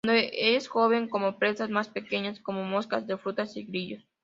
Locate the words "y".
3.55-3.65